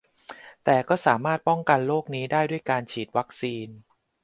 [0.65, 3.67] แต่ก็สามารถป้องกันโรคนี้ได้ด้วยการฉีดวัคซีน